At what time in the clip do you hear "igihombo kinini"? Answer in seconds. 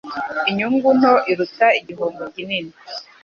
1.79-2.71